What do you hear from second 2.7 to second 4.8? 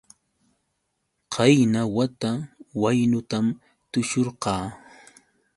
waynutam tushurqaa.